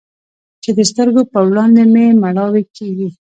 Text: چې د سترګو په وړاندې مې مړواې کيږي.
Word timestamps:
چې 0.63 0.69
د 0.77 0.79
سترګو 0.91 1.21
په 1.33 1.39
وړاندې 1.49 1.81
مې 1.93 2.05
مړواې 2.21 2.63
کيږي. 2.77 3.09